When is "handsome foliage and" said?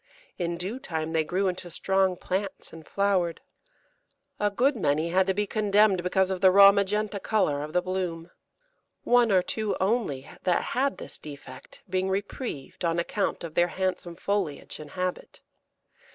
13.67-14.89